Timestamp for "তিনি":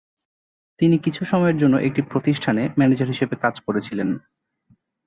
0.79-0.95